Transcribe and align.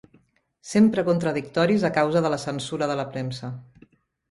Sempre 0.69 1.03
contradictoris 1.09 1.87
a 1.91 1.93
causa 1.99 2.25
de 2.29 2.33
la 2.37 2.41
censura 2.47 2.91
de 2.95 2.99
la 3.03 3.09
premsa 3.15 3.55